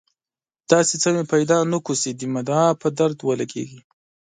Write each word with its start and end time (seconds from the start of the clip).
داسې 0.71 0.93
څه 1.01 1.09
مې 1.15 1.23
پیدا 1.33 1.57
نه 1.71 1.77
کړل 1.85 1.97
چې 2.03 2.11
د 2.19 2.21
مدعا 2.35 2.67
په 2.81 2.87
درد 2.99 3.17
ولګېږي. 3.23 3.79